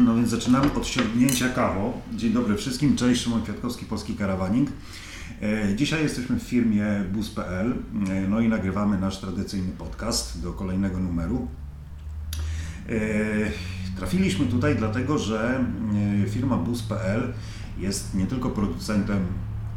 [0.00, 1.92] No więc zaczynamy od sięgnięcia kawo.
[2.12, 4.68] Dzień dobry wszystkim, cześć, Szymon Kwiatkowski, Polski Karawaning.
[5.42, 7.74] E, Dzisiaj jesteśmy w firmie bus.pl,
[8.10, 11.48] e, no i nagrywamy nasz tradycyjny podcast do kolejnego numeru.
[12.88, 12.92] E,
[13.96, 15.64] Trafiliśmy tutaj dlatego, że
[16.30, 17.32] firma bus.pl
[17.78, 19.26] jest nie tylko producentem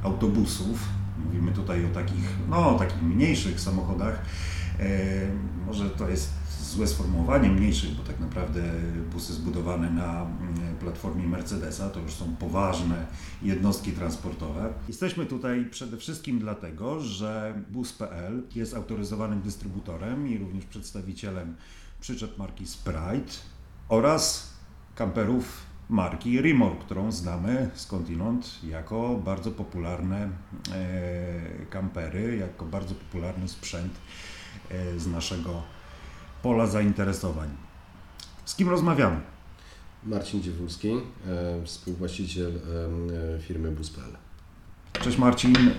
[0.03, 0.79] autobusów,
[1.25, 4.21] mówimy tutaj o takich, no, takich mniejszych samochodach,
[5.65, 6.33] może to jest
[6.65, 8.61] złe sformułowanie mniejszych, bo tak naprawdę
[9.11, 13.05] busy zbudowane na mm, platformie Mercedesa to już są poważne
[13.41, 14.73] jednostki transportowe.
[14.87, 21.55] Jesteśmy tutaj przede wszystkim dlatego, że bus.pl jest autoryzowanym dystrybutorem i również przedstawicielem
[21.99, 23.33] przyczep marki Sprite
[23.89, 24.53] oraz
[24.95, 30.29] kamperów marki Rimor, którą znamy skądinąd jako bardzo popularne
[30.71, 33.93] e, kampery, jako bardzo popularny sprzęt
[34.69, 35.74] e, z naszego
[36.45, 37.49] pola zainteresowań.
[38.45, 39.19] Z kim rozmawiamy?
[40.03, 40.91] Marcin Dziewulski,
[41.27, 44.17] e, współwłaściciel e, firmy Bus.pl.
[45.03, 45.71] Cześć Marcin, E,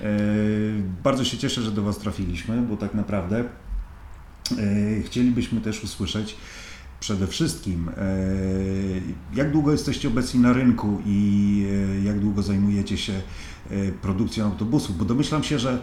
[1.05, 3.47] bardzo się cieszę, że do Was trafiliśmy, bo tak naprawdę e,
[5.03, 6.37] chcielibyśmy też usłyszeć
[7.01, 7.93] przede wszystkim, e,
[9.35, 11.67] jak długo jesteście obecni na rynku i
[12.01, 15.83] e, jak długo zajmujecie się e, produkcją autobusów, bo domyślam się, że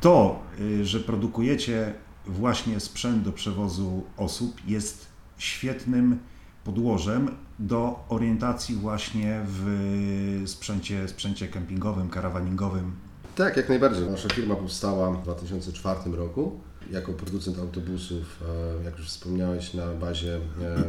[0.00, 0.42] to,
[0.80, 1.94] e, że produkujecie
[2.28, 5.06] właśnie sprzęt do przewozu osób jest
[5.38, 6.18] świetnym
[6.64, 12.92] podłożem do orientacji właśnie w sprzęcie, sprzęcie kempingowym, karawaningowym.
[13.36, 14.10] Tak, jak najbardziej.
[14.10, 18.42] Nasza firma powstała w 2004 roku jako producent autobusów,
[18.80, 20.40] e, jak już wspomniałeś, na bazie e,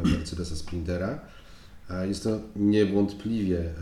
[0.09, 1.19] Mercedesa Sprintera.
[1.89, 3.73] E, Jest to niewątpliwie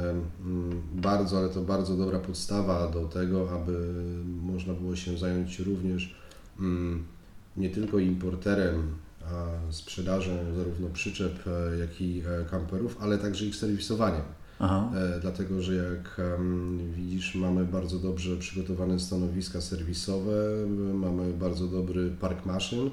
[0.94, 3.94] bardzo, ale to bardzo dobra podstawa do tego, aby
[4.26, 6.16] można było się zająć również
[7.58, 8.98] nie tylko importerem,
[9.70, 14.22] sprzedażą zarówno przyczep, e, jak i e, kamperów, ale także ich serwisowaniem.
[14.60, 14.92] Aha.
[14.96, 16.22] E, dlatego że jak
[16.92, 20.34] widzisz, mamy bardzo dobrze przygotowane stanowiska serwisowe,
[20.94, 22.90] mamy bardzo dobry park maszyn,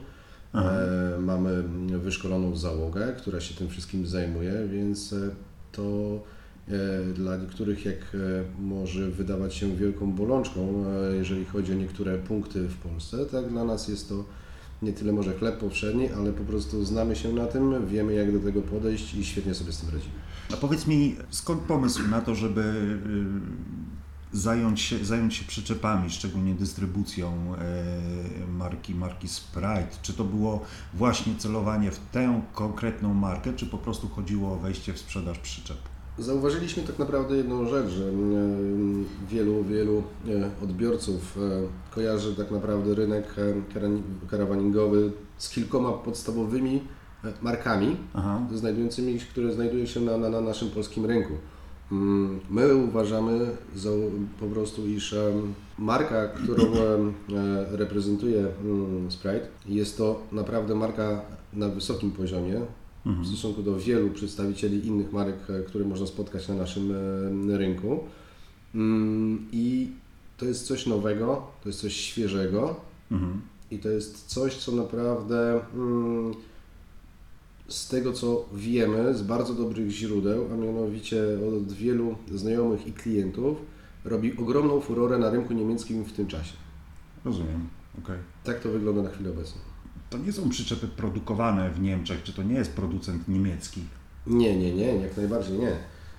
[0.52, 0.72] Aha.
[1.18, 1.62] mamy
[1.98, 5.14] wyszkoloną załogę, która się tym wszystkim zajmuje, więc
[5.72, 6.20] to
[7.14, 8.16] dla niektórych jak
[8.58, 10.84] może wydawać się wielką bolączką,
[11.18, 14.24] jeżeli chodzi o niektóre punkty w Polsce, tak dla nas jest to
[14.82, 18.40] nie tyle może chleb powszedni, ale po prostu znamy się na tym, wiemy jak do
[18.40, 20.14] tego podejść i świetnie sobie z tym radzimy.
[20.52, 23.74] A powiedz mi, skąd pomysł na to, żeby y,
[24.34, 29.88] zająć się, zająć się przyczepami, szczególnie dystrybucją e, marki, marki Sprite?
[30.02, 30.62] Czy to było
[30.94, 35.93] właśnie celowanie w tę konkretną markę, czy po prostu chodziło o wejście w sprzedaż przyczep?
[36.18, 41.40] Zauważyliśmy tak naprawdę jedną rzecz, że mm, wielu, wielu e, odbiorców e,
[41.94, 46.82] kojarzy tak naprawdę rynek e, karawaningowy z kilkoma podstawowymi
[47.24, 48.40] e, markami, Aha.
[48.54, 51.32] znajdującymi, które znajdują się na, na, na naszym polskim rynku.
[51.92, 53.46] Mm, My uważamy
[53.76, 53.90] za,
[54.40, 55.14] po prostu, iż
[55.78, 57.12] marka, którą e,
[57.70, 61.20] reprezentuje mm, Sprite, jest to naprawdę marka
[61.52, 62.60] na wysokim poziomie
[63.06, 66.92] w stosunku do wielu przedstawicieli innych marek, e, które można spotkać na naszym
[67.50, 68.00] e, rynku.
[68.74, 69.90] Mm, I
[70.36, 72.76] to jest coś nowego, to jest coś świeżego
[73.10, 73.40] Mhm.
[73.70, 76.34] i to jest coś, co naprawdę mm,
[77.68, 83.58] z tego, co wiemy, z bardzo dobrych źródeł, a mianowicie od wielu znajomych i klientów,
[84.04, 86.52] robi ogromną furorę na rynku niemieckim w tym czasie.
[87.24, 87.68] Rozumiem.
[87.98, 88.16] Okej.
[88.44, 89.60] Tak to wygląda na chwilę obecną.
[90.14, 93.80] To nie są przyczepy produkowane w Niemczech, czy to nie jest producent niemiecki?
[94.26, 95.76] Nie, nie, nie, jak najbardziej nie.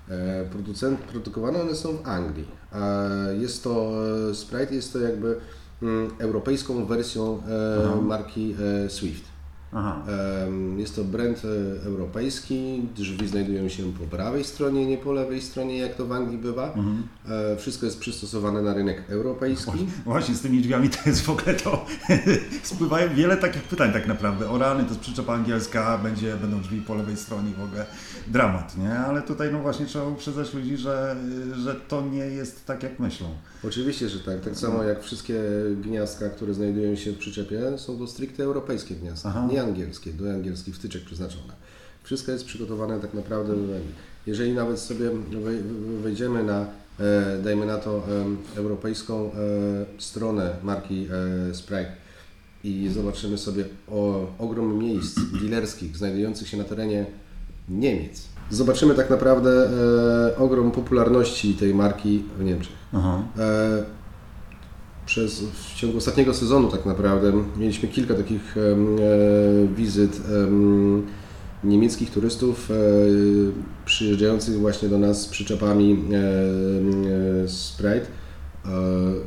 [0.09, 2.45] E, Producent, produkowane one są w Anglii.
[2.73, 3.91] E, Jest to,
[4.29, 5.38] e, Sprite jest to jakby
[5.81, 7.41] mm, europejską wersją
[7.85, 8.01] Aha.
[8.01, 8.56] marki
[8.88, 9.23] Swift.
[10.77, 15.77] Jest to brand e, europejski, drzwi znajdują się po prawej stronie, nie po lewej stronie,
[15.77, 16.67] jak to w Anglii bywa.
[16.67, 17.03] Mhm.
[17.53, 19.87] E, Wszystko jest przystosowane na rynek europejski.
[20.05, 21.85] Właśnie z tymi drzwiami to jest w ogóle to.
[22.63, 24.49] Spływają wiele takich pytań tak naprawdę.
[24.49, 27.85] O rany to jest przyczepa angielska, będzie, będą drzwi po lewej stronie w ogóle
[28.27, 28.99] dramat, nie?
[28.99, 31.15] Ale tutaj no właśnie trzeba uprzedzać ludzi, że,
[31.63, 33.27] że to nie jest tak jak myślą.
[33.63, 34.41] Oczywiście, że tak.
[34.41, 35.39] Tak samo jak wszystkie
[35.81, 39.47] gniazdka, które znajdują się w przyczepie, są to stricte europejskie gniazdka, Aha.
[39.56, 41.54] Nie angielskie, do angielskich wtyczek przeznaczone.
[42.04, 43.54] Wszystko jest przygotowane tak naprawdę.
[44.28, 45.62] Jeżeli nawet sobie wej-
[46.02, 46.66] wejdziemy na,
[47.00, 48.04] e, dajmy na to,
[48.56, 49.31] europejską e,
[49.98, 51.07] stronę marki
[51.52, 51.92] e, Sprite
[52.63, 57.06] i zobaczymy sobie o, ogrom miejsc dealerskich znajdujących się na terenie
[57.69, 59.69] Niemiec, zobaczymy tak naprawdę
[60.31, 62.74] e, ogrom popularności tej marki w Niemczech.
[63.38, 63.84] E,
[65.06, 68.62] przez, w ciągu ostatniego sezonu tak naprawdę mieliśmy kilka takich e,
[69.75, 71.06] wizyt em,
[71.63, 72.69] niemieckich turystów
[73.86, 76.04] przyjeżdżających właśnie do nas z przyczepami
[77.48, 78.06] Sprite,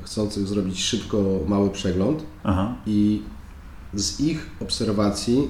[0.02, 2.74] chcących zrobić szybko mały przegląd Aha.
[2.86, 3.22] i
[3.94, 5.48] z ich obserwacji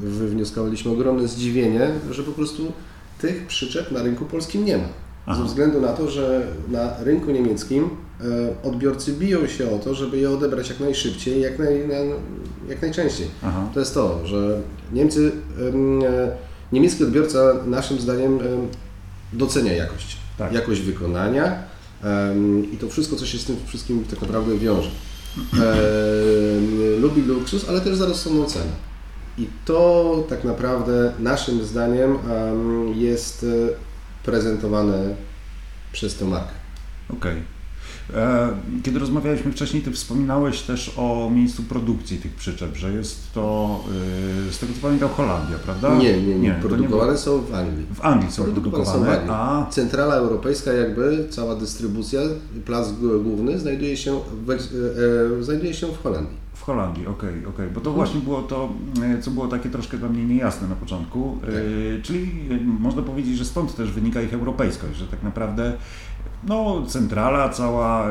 [0.00, 2.72] wywnioskowaliśmy ogromne zdziwienie, że po prostu
[3.20, 4.88] tych przyczep na rynku polskim nie ma.
[5.30, 5.42] Aha.
[5.42, 10.18] Ze względu na to, że na rynku niemieckim e, odbiorcy biją się o to, żeby
[10.18, 11.88] je odebrać jak najszybciej, jak, naj,
[12.68, 13.26] jak najczęściej.
[13.42, 13.68] Aha.
[13.74, 14.60] To jest to, że
[14.92, 16.36] Niemcy, e,
[16.72, 18.38] niemiecki odbiorca naszym zdaniem
[19.32, 20.16] docenia jakość.
[20.38, 20.52] Tak.
[20.52, 21.62] Jakość wykonania
[22.72, 24.90] i to wszystko, co się z tym wszystkim tak naprawdę wiąże.
[27.02, 28.72] lubi luksus, ale też za rozsądną cenę.
[29.38, 32.18] I to tak naprawdę naszym zdaniem
[32.94, 33.89] jest e,
[34.30, 35.14] prezentowane
[35.92, 36.52] przez tę markę.
[37.08, 37.32] Okej.
[37.32, 37.42] Okay.
[38.14, 38.48] E,
[38.82, 43.80] kiedy rozmawialiśmy wcześniej, Ty wspominałeś też o miejscu produkcji tych przyczep, że jest to,
[44.48, 45.94] e, z tego co pamiętam, Holandia, prawda?
[45.94, 46.52] Nie, nie, nie.
[46.62, 47.86] Produkowane nie są w Anglii.
[47.94, 49.30] W Anglii są produkowane, są Anglii.
[49.30, 49.66] a...
[49.70, 52.20] Centrala europejska jakby, cała dystrybucja,
[52.64, 52.92] plac
[53.22, 56.36] główny znajduje się w, e, znajduje się w Holandii.
[56.60, 57.70] W Holandii, okej, okay, okej, okay.
[57.70, 58.68] bo to właśnie było to,
[59.20, 61.50] co było takie troszkę dla mnie niejasne na początku, tak.
[62.02, 62.48] czyli
[62.80, 65.72] można powiedzieć, że stąd też wynika ich europejskość, że tak naprawdę
[66.48, 68.06] no, centrala, cała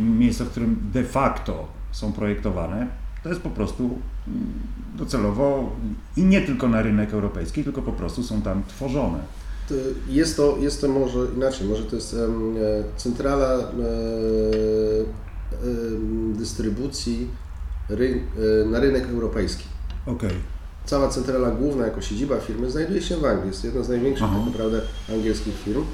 [0.00, 2.86] miejsce, w którym de facto są projektowane,
[3.22, 4.00] to jest po prostu mm,
[4.94, 5.70] docelowo
[6.16, 9.18] i nie tylko na rynek europejski, tylko po prostu są tam tworzone.
[10.08, 12.16] Jest to, jest to może inaczej, może to jest
[12.96, 13.58] centrala
[16.34, 17.28] dystrybucji
[17.88, 18.20] ry,
[18.66, 19.64] na rynek europejski.
[20.06, 20.30] Okay.
[20.86, 23.48] Cała centrala główna jako siedziba firmy znajduje się w Anglii.
[23.48, 24.36] Jest jedna z największych Aha.
[24.36, 25.84] tak naprawdę angielskich firm.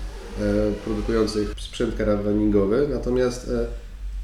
[0.41, 3.67] E, produkujących sprzęt karawaningowy, natomiast e,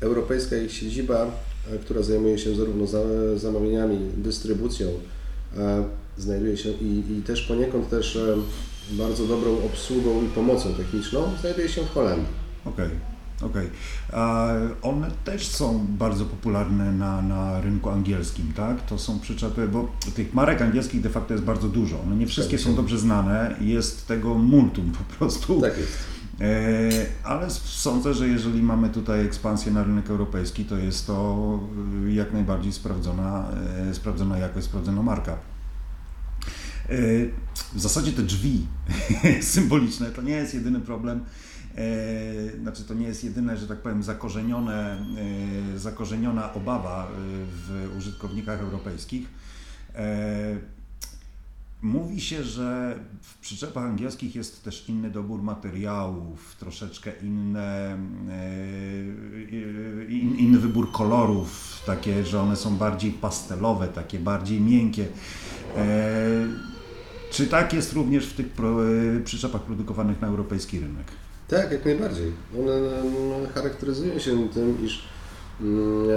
[0.01, 1.27] europejska ich siedziba,
[1.73, 2.87] e, która zajmuje się zarówno
[3.37, 4.89] zamówieniami, dystrybucją,
[6.19, 8.19] znajduje się i, i też poniekąd też
[8.91, 12.27] bardzo dobrą obsługą i pomocą techniczną, znajduje się w Holandii.
[12.65, 13.12] Okay.
[13.43, 13.71] Okej.
[14.09, 14.77] Okay.
[14.83, 18.87] One też są bardzo popularne na, na rynku angielskim, tak?
[18.87, 22.01] To są przyczepy, bo tych marek angielskich de facto jest bardzo dużo.
[22.03, 25.61] One nie wszystkie tak, są dobrze znane, jest tego multum po prostu.
[25.61, 26.13] Tak jest.
[26.41, 31.61] E, ale sądzę, że jeżeli mamy tutaj ekspansję na rynek europejski, to jest to
[32.07, 33.49] y, jak najbardziej sprawdzona,
[33.91, 35.33] e, sprawdzona jakość, sprawdzona marka.
[35.33, 35.39] E,
[37.75, 38.67] w zasadzie te drzwi
[39.41, 41.25] symboliczne to nie jest jedyny problem
[42.63, 45.07] znaczy to nie jest jedyne, że tak powiem, zakorzenione,
[45.75, 47.09] e, zakorzeniona obawa e,
[47.47, 49.29] w użytkownikach europejskich.
[51.83, 57.99] Mówi się, że w przyczepach angielskich jest też inny dobór materiałów, troszeczkę inne,
[60.19, 65.07] inny wybór kolorów, takie, że one są bardziej pastelowe, takie bardziej miękkie.
[67.31, 68.47] Czy tak jest również w tych
[69.25, 71.07] przyczepach produkowanych na europejski rynek?
[71.53, 72.33] Tak, jak najbardziej.
[72.61, 72.73] One
[73.55, 75.03] charakteryzują się tym, iż
[75.61, 76.11] mm,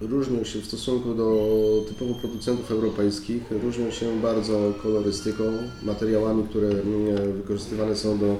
[0.00, 1.48] e, różnią się w stosunku do
[1.88, 5.44] typowo producentów europejskich, różnią się bardzo kolorystyką,
[5.82, 8.36] materiałami, które mm, wykorzystywane są do,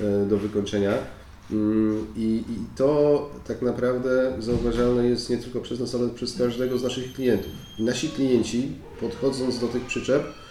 [0.00, 0.92] e, do wykończenia.
[1.50, 6.78] Mm, I, I to tak naprawdę zauważalne jest nie tylko przez nas, ale przez każdego
[6.78, 7.52] z naszych klientów.
[7.78, 10.43] Nasi klienci, podchodząc do tych przyczep,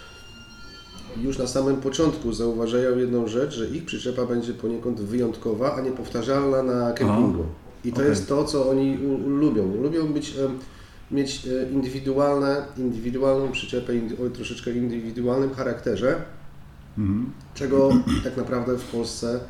[1.22, 5.90] już na samym początku zauważają jedną rzecz, że ich przyczepa będzie poniekąd wyjątkowa, a nie
[5.90, 7.44] powtarzalna na kempingu.
[7.84, 8.08] I to okay.
[8.08, 9.82] jest to, co oni lubią.
[9.82, 10.34] Lubią być,
[11.10, 13.92] mieć e, indywidualne, indywidualną przyczepę
[14.26, 16.22] o troszeczkę indywidualnym charakterze,
[16.98, 17.30] mhm.
[17.54, 17.90] czego
[18.24, 19.40] tak naprawdę w Polsce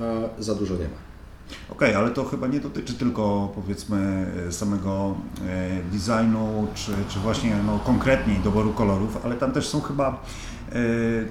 [0.00, 1.09] e, za dużo nie ma.
[1.70, 5.14] Okej, okay, ale to chyba nie dotyczy tylko powiedzmy samego
[5.48, 10.22] e, designu, czy, czy właśnie no, konkretniej doboru kolorów, ale tam też są chyba
[10.72, 10.74] e,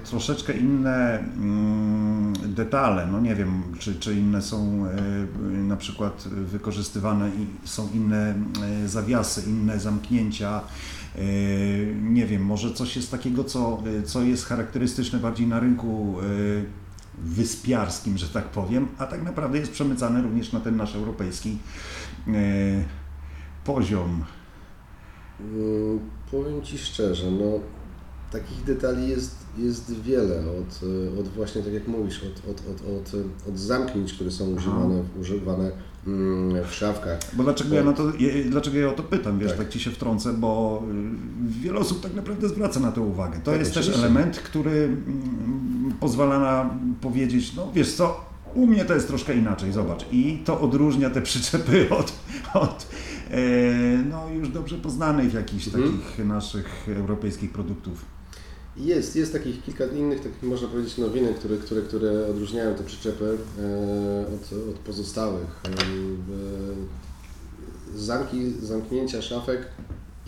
[0.04, 3.08] troszeczkę inne mm, detale.
[3.08, 8.36] No nie wiem, czy, czy inne są e, na przykład wykorzystywane i są inne
[8.86, 10.62] zawiasy, inne zamknięcia.
[12.02, 16.16] Nie wiem, może coś jest takiego, co, co jest charakterystyczne bardziej na rynku
[17.24, 21.58] wyspiarskim, że tak powiem, a tak naprawdę jest przemycane również na ten nasz europejski
[22.28, 22.32] e,
[23.64, 24.24] poziom.
[25.40, 26.00] Mm,
[26.32, 27.60] powiem Ci szczerze, no
[28.32, 30.80] takich detali jest, jest wiele, od,
[31.20, 33.16] od właśnie tak jak mówisz, od, od, od, od,
[33.50, 35.72] od zamknięć, które są używane, używane
[36.08, 37.20] mm, w szafkach.
[37.34, 38.12] Bo dlaczego, ja, na to,
[38.50, 39.58] dlaczego ja o to pytam, wiesz, tak.
[39.58, 40.84] tak Ci się wtrącę, bo
[41.50, 43.40] y, wiele osób tak naprawdę zwraca na to uwagę.
[43.44, 45.69] To tak, jest też element, który mm,
[46.00, 46.70] pozwala na
[47.02, 50.06] powiedzieć, no wiesz co, u mnie to jest troszkę inaczej, zobacz.
[50.12, 52.14] I to odróżnia te przyczepy od,
[52.54, 52.88] od
[54.10, 55.84] no już dobrze poznanych jakichś mhm.
[55.84, 58.06] takich naszych europejskich produktów.
[58.78, 63.38] Jest, jest takich kilka innych, takich można powiedzieć nowinek, które, które, które odróżniają te przyczepy
[64.36, 65.62] od, od pozostałych.
[67.96, 69.68] Zamki, zamknięcia szafek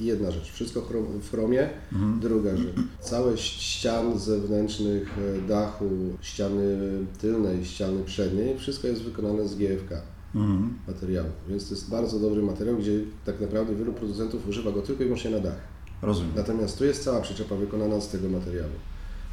[0.05, 0.81] jedna rzecz, wszystko
[1.21, 1.69] w chromie.
[1.93, 2.19] Mhm.
[2.19, 5.89] Druga rzecz, całe ścian zewnętrznych, e, dachu,
[6.21, 6.77] ściany
[7.19, 10.01] tylnej, ściany przedniej, wszystko jest wykonane z GFK
[10.35, 10.73] mhm.
[10.87, 11.29] materiału.
[11.49, 15.05] Więc to jest bardzo dobry materiał, gdzie tak naprawdę wielu producentów używa go tylko i
[15.05, 15.59] wyłącznie na dach.
[16.01, 16.31] Rozumiem.
[16.35, 18.73] Natomiast tu jest cała przyczepa wykonana z tego materiału.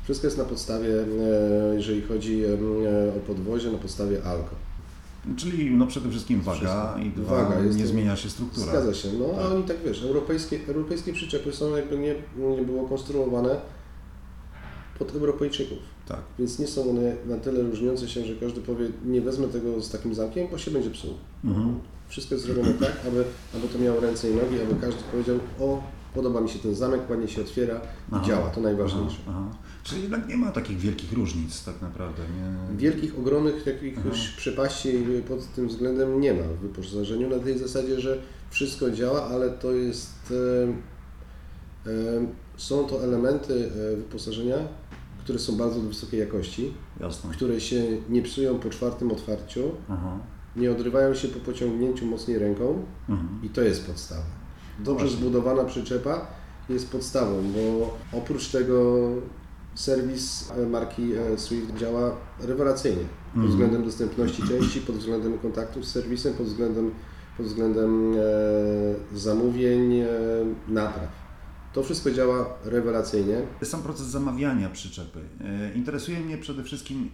[0.05, 2.55] Wszystko jest na podstawie, e, jeżeli chodzi e,
[3.17, 4.68] o podwozie, na podstawie ALCO.
[5.37, 8.67] Czyli no przede wszystkim waga i dwa, waga, nie zmienia się struktura.
[8.67, 9.09] Zgadza się.
[9.19, 9.39] No tak.
[9.39, 12.15] a oni tak wiesz, europejskie, europejskie przyczepy są jakby nie,
[12.57, 13.61] nie było konstruowane
[14.99, 15.79] pod Europejczyków.
[16.09, 16.21] Tak.
[16.39, 19.91] Więc nie są one na tyle różniące się, że każdy powie, nie wezmę tego z
[19.91, 21.15] takim zamkiem, bo się będzie psuł.
[21.45, 21.81] Mhm.
[22.09, 23.25] Wszystko jest zrobione tak, aby,
[23.57, 25.83] aby to miało ręce i nogi, aby każdy powiedział, o,
[26.15, 27.81] podoba mi się ten zamek, ładnie się otwiera
[28.23, 29.19] i działa, to najważniejsze.
[29.29, 29.59] Aha, aha.
[29.89, 32.23] Czyli jednak nie ma takich wielkich różnic tak naprawdę.
[32.23, 32.77] Nie?
[32.77, 34.93] Wielkich, ogromnych jakichś przepaści
[35.29, 38.19] pod tym względem nie ma w wyposażeniu na tej zasadzie, że
[38.51, 40.35] wszystko działa, ale to jest
[41.87, 42.27] e, e,
[42.57, 44.57] są to elementy e, wyposażenia,
[45.25, 47.31] które są bardzo wysokiej jakości, Jasne.
[47.31, 50.19] które się nie psują po czwartym otwarciu, Aha.
[50.57, 53.29] nie odrywają się po pociągnięciu mocniej ręką mhm.
[53.43, 54.23] i to jest podstawa.
[54.79, 55.21] Dobrze Właśnie.
[55.21, 56.27] zbudowana przyczepa
[56.69, 59.09] jest podstawą, bo oprócz tego
[59.79, 63.49] serwis e, marki e, Swift działa rewelacyjnie pod mhm.
[63.49, 66.91] względem dostępności części, pod względem kontaktu z serwisem, pod względem,
[67.37, 70.03] pod względem e, zamówień,
[70.69, 71.29] napraw.
[71.73, 73.43] To wszystko działa rewelacyjnie.
[73.63, 75.21] Sam proces zamawiania przyczepy.
[75.75, 77.11] Interesuje mnie przede wszystkim,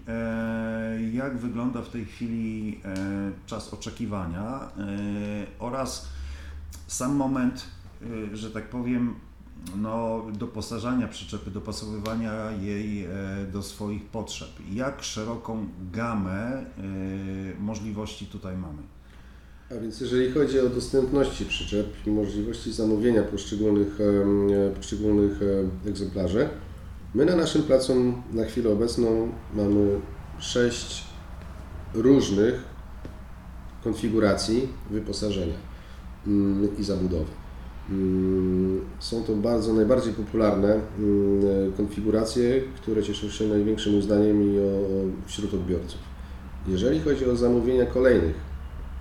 [1.12, 2.80] jak wygląda w tej chwili
[3.46, 4.68] czas oczekiwania
[5.58, 6.08] oraz
[6.86, 7.64] sam moment,
[8.32, 9.14] że tak powiem,
[9.76, 13.08] no, doposażania przyczepy, dopasowywania jej e,
[13.52, 14.48] do swoich potrzeb.
[14.72, 16.64] Jak szeroką gamę e,
[17.60, 18.82] możliwości tutaj mamy?
[19.70, 25.40] A więc jeżeli chodzi o dostępności przyczep i możliwości zamówienia poszczególnych, e, poszczególnych
[25.86, 26.48] egzemplarzy,
[27.14, 30.00] my na naszym placu na chwilę obecną mamy
[30.38, 31.04] sześć
[31.94, 32.64] różnych
[33.84, 35.56] konfiguracji wyposażenia
[36.26, 37.43] mm, i zabudowy.
[37.90, 44.62] Mm, są to bardzo najbardziej popularne mm, konfiguracje, które cieszą się największym uznaniem i o,
[45.26, 46.00] wśród odbiorców.
[46.68, 48.34] Jeżeli chodzi o zamówienia kolejnych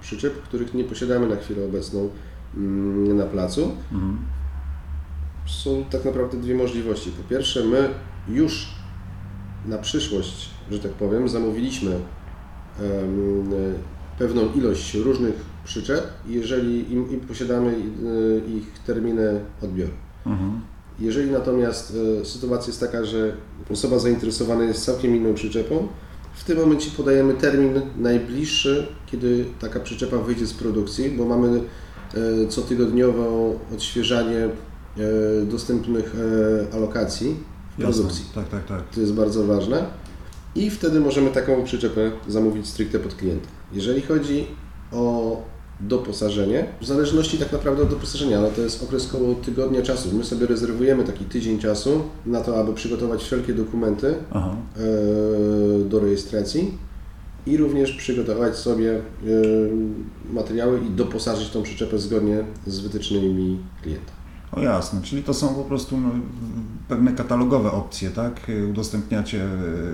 [0.01, 2.09] przyczep, których nie posiadamy na chwilę obecną
[2.57, 4.17] mm, na placu, mhm.
[5.45, 7.11] są tak naprawdę dwie możliwości.
[7.11, 7.89] Po pierwsze, my
[8.27, 8.67] już
[9.65, 11.99] na przyszłość, że tak powiem, zamówiliśmy
[14.19, 19.91] pewną ilość różnych przyczep, jeżeli im, im posiadamy y, ich terminy odbioru.
[20.25, 20.61] Mhm.
[20.99, 23.33] Jeżeli natomiast y, sytuacja jest taka, że
[23.71, 25.87] osoba zainteresowana jest całkiem inną przyczepą,
[26.33, 31.61] w tym momencie podajemy termin najbliższy, kiedy taka przyczepa wyjdzie z produkcji, bo mamy
[32.43, 34.49] y, cotygodniowo odświeżanie
[35.43, 36.15] dostępnych
[36.73, 37.35] alokacji
[37.77, 37.93] w Jasne.
[37.93, 38.25] produkcji.
[38.35, 38.89] Tak, tak, tak.
[38.89, 39.85] To jest bardzo ważne.
[40.55, 43.47] I wtedy możemy taką przyczepę zamówić stricte pod klienta.
[43.71, 44.47] Jeżeli chodzi
[44.91, 45.37] o
[45.87, 50.09] doposażenie, w zależności tak naprawdę od doposażenia, ale to jest okres około tygodnia czasu.
[50.15, 54.55] My sobie rezerwujemy taki tydzień czasu na to, aby przygotować wszelkie dokumenty Aha.
[54.77, 56.77] E, do rejestracji
[57.45, 59.01] i również przygotować sobie e,
[60.33, 64.13] materiały i doposażyć tą przyczepę zgodnie z wytycznymi klienta.
[64.51, 66.09] O jasne, czyli to są po prostu no,
[66.87, 68.51] pewne katalogowe opcje, tak?
[68.69, 69.47] Udostępniacie,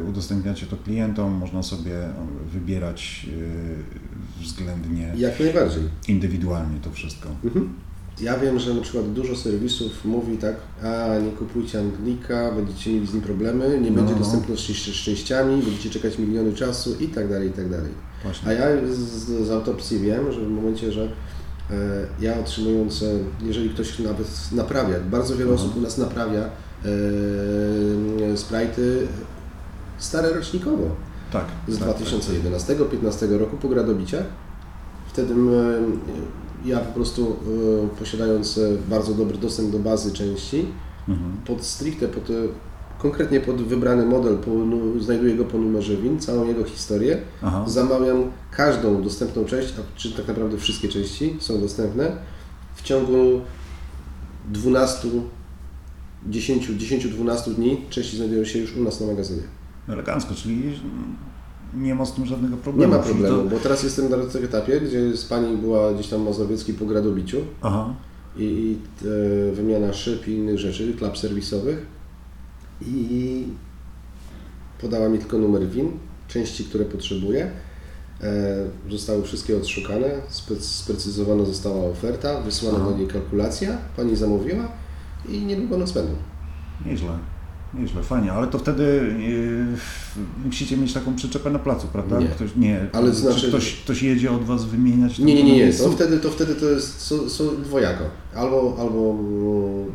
[0.10, 2.10] udostępniacie to klientom, można sobie
[2.53, 4.09] wybierać e,
[4.39, 5.13] względnie.
[5.17, 5.84] Jak najbardziej.
[6.08, 7.29] Indywidualnie to wszystko.
[7.43, 7.74] Mhm.
[8.22, 13.08] Ja wiem, że na przykład dużo serwisów mówi tak, a nie kupujcie Anglika, będziecie mieli
[13.08, 14.19] z nim problemy, nie będzie no.
[14.19, 17.91] dostępności z częściami, będziecie czekać miliony czasu i tak dalej, i tak dalej.
[18.24, 18.50] Właśnie.
[18.50, 21.10] A ja z, z autopsji wiem, że w momencie, że
[21.72, 23.05] E, ja otrzymując, e,
[23.41, 26.89] jeżeli ktoś nawet naprawia, bardzo wiele osób u nas naprawia e,
[28.36, 29.08] sprite'y
[29.98, 30.96] stare rocznikowo.
[31.31, 31.45] Tak.
[31.67, 33.39] Z tak, 2011-15 tak.
[33.39, 34.25] roku po gradobiciach.
[35.07, 35.33] Wtedy
[36.65, 37.36] ja po prostu
[38.00, 38.59] posiadając
[38.89, 40.65] bardzo dobry dostęp do bazy części,
[41.07, 41.38] mhm.
[41.45, 42.24] pod stricte pod
[43.00, 44.51] konkretnie pod wybrany model, po,
[45.00, 47.65] znajduję go po numerze WIN, całą jego historię, Aha.
[47.67, 52.12] zamawiam każdą dostępną część, a czy tak naprawdę wszystkie części są dostępne,
[52.75, 53.41] w ciągu
[54.50, 55.07] 12,
[56.27, 59.43] 10, 10-12 dni części znajdują się już u nas na magazynie.
[59.89, 60.79] Elegancko, czyli
[61.74, 62.91] nie ma z tym żadnego problemu.
[62.91, 63.50] Nie ma problemu, To...
[63.50, 66.86] bo teraz jestem na tym etapie, gdzie z pani była gdzieś tam w Mazowieckiej po
[66.86, 67.93] gradobiciu Aha.
[68.38, 68.77] i, i
[69.08, 71.86] e, wymiana szyb i innych rzeczy, klap serwisowych
[72.81, 73.43] i
[74.81, 75.91] podała mi tylko numer WIN,
[76.27, 77.51] części, które potrzebuję.
[78.22, 78.55] E,
[78.89, 82.89] zostały wszystkie odszukane, spe, sprecyzowana została oferta, wysłana Aha.
[82.91, 84.72] do niej kalkulacja, pani zamówiła
[85.29, 86.13] i niedługo nas będą.
[86.86, 87.10] Nieźle.
[87.73, 88.83] Nieźle, fajnie, ale to wtedy
[89.19, 92.19] yy, musicie mieć taką przyczepę na placu, prawda?
[92.19, 92.27] Nie.
[92.27, 92.85] Ktoś, nie.
[92.93, 95.19] Ale Czy znaczy- ktoś, ktoś jedzie od Was wymieniać?
[95.19, 95.73] Nie, nie, nie, nie.
[95.73, 98.03] To wtedy to, wtedy to jest są, są dwojako.
[98.35, 99.85] Albo, albo mm,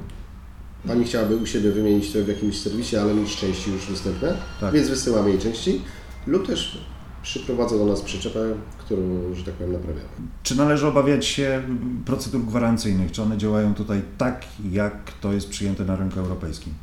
[0.86, 4.74] Pani chciałaby u siebie wymienić to w jakimś serwisie, ale mieć części już dostępne, Tak.
[4.74, 5.80] więc wysyłamy jej części,
[6.26, 6.78] lub też
[7.22, 8.38] przyprowadza do nas przyczepę,
[8.78, 10.08] którą, że tak powiem, naprawiamy.
[10.42, 11.62] Czy należy obawiać się
[12.04, 13.12] procedur gwarancyjnych?
[13.12, 16.74] Czy one działają tutaj tak, jak to jest przyjęte na rynku europejskim?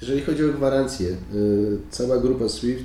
[0.00, 2.84] Jeżeli chodzi o gwarancję, y, cała grupa SWIFT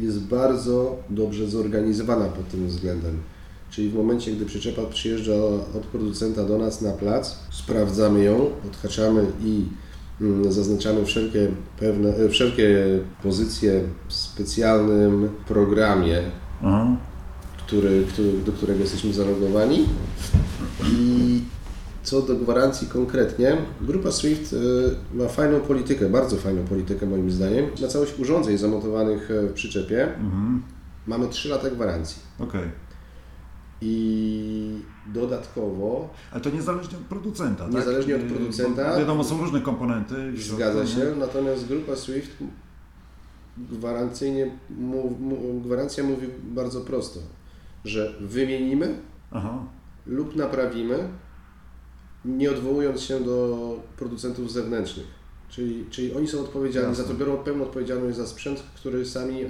[0.00, 3.18] jest bardzo dobrze zorganizowana pod tym względem.
[3.70, 5.34] Czyli w momencie, gdy przyczepa przyjeżdża
[5.76, 9.64] od producenta do nas na plac, sprawdzamy ją, odhaczamy i
[10.48, 16.22] zaznaczamy wszelkie, pewne, e, wszelkie pozycje w specjalnym programie,
[16.62, 16.96] Aha.
[17.66, 19.86] który, który, do którego jesteśmy zalogowani.
[20.92, 21.40] I
[22.04, 24.56] co do gwarancji konkretnie, grupa SWIFT y,
[25.14, 27.66] ma fajną politykę, bardzo fajną politykę moim zdaniem.
[27.80, 30.62] Na całość urządzeń zamontowanych e, w przyczepie Mhm.
[31.06, 32.22] mamy 3 lata gwarancji.
[32.38, 32.68] Okej.
[33.80, 37.74] I dodatkowo, Ale to niezależnie od producenta, tak?
[37.74, 38.90] Niezależnie od Yy, producenta.
[38.92, 40.14] bo Wiadomo, są różne komponenty.
[40.36, 42.30] zgadza się, natomiast grupa SWIFT
[43.58, 44.50] gwarancyjnie,
[45.64, 47.20] gwarancja mówi bardzo prosto,
[47.84, 48.98] że wymienimy
[49.30, 49.58] Aha.
[50.06, 51.08] lub naprawimy,
[52.24, 53.58] nie odwołując się do
[53.96, 55.06] producentów zewnętrznych.
[55.48, 57.04] Czyli, czyli oni są odpowiedzialni Jasne.
[57.04, 59.48] za to, biorą pełną odpowiedzialność za sprzęt, który sami e,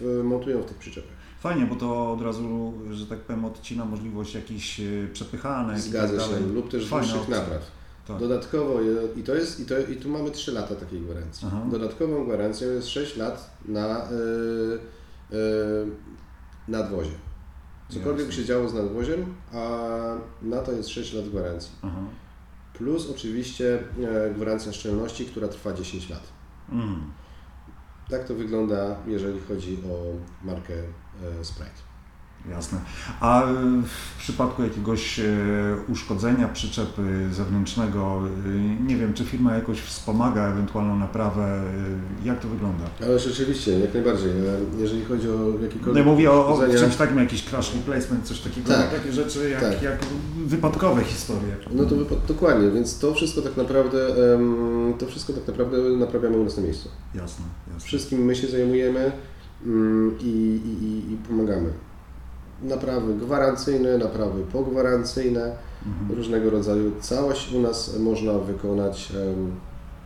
[0.00, 1.16] w, montują w tych przyczepach.
[1.40, 5.76] Fajnie, bo to od razu, że tak powiem, odcina możliwość jakichś e, przepychanek.
[5.76, 7.62] i Zgadza tak się, lub też Fajna dłuższych napraw.
[8.06, 8.18] Tak.
[8.18, 8.78] Dodatkowo,
[9.16, 11.48] i to jest, i, to, i tu mamy 3 lata takiej gwarancji.
[11.50, 11.62] Aha.
[11.70, 15.36] Dodatkową gwarancją jest 6 lat na y, y,
[16.68, 17.25] nadwozie.
[17.88, 18.42] Cokolwiek Jasne.
[18.42, 19.78] się działo z nadwoziem, a
[20.42, 21.72] na to jest 6 lat gwarancji.
[21.82, 22.00] Aha.
[22.74, 23.78] Plus oczywiście
[24.26, 26.22] e, gwarancja szczelności, która trwa 10 lat.
[26.72, 27.12] Mm.
[28.10, 30.02] Tak to wygląda, jeżeli chodzi o
[30.46, 30.74] markę
[31.40, 31.86] e, Sprite.
[32.50, 32.78] Jasne.
[33.20, 33.54] A e,
[34.16, 35.24] w przypadku jakiegoś e,
[35.88, 41.62] uszkodzenia przyczepy zewnętrznego, e, nie wiem, czy firma jakoś wspomaga ewentualną naprawę,
[42.24, 42.84] jak to wygląda?
[43.02, 44.30] Ale rzeczywiście, jak najbardziej.
[44.30, 48.24] e, Jeżeli chodzi o No jakiekolwiek ja mówię o, o czymś takim, jakiś crash replacement,
[48.24, 48.90] coś takiego, Tak.
[48.90, 49.82] takie rzeczy jak, Tak.
[49.82, 49.98] jak
[50.46, 51.56] wypadkowe historie.
[51.72, 53.98] No to wypa- dokładnie, więc to wszystko tak naprawdę,
[54.98, 56.88] to wszystko tak naprawdę naprawiamy u nas na miejscu.
[57.14, 57.44] Jasne,
[57.74, 57.86] jasne.
[57.86, 59.12] Wszystkim my się zajmujemy
[59.66, 61.70] mm, i, i, i pomagamy.
[62.62, 66.18] Naprawy gwarancyjne, naprawy pogwarancyjne, Mhm.
[66.18, 66.92] różnego rodzaju.
[67.00, 69.12] Całość u nas można wykonać,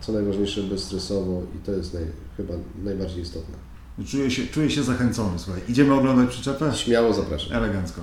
[0.00, 2.02] co najważniejsze, bezstresowo i to jest naj,
[2.36, 3.54] chyba najbardziej istotne.
[4.06, 5.62] Czuję się, czuję się zachęcony, słuchaj.
[5.68, 6.72] Idziemy oglądać przyczepę?
[6.74, 7.52] Śmiało zapraszam.
[7.56, 8.00] Elegancko.